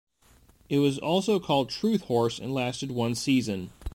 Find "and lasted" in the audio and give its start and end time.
2.39-2.89